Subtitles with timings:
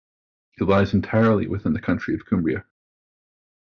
[0.57, 2.65] It lies entirely within the county of Cumbria.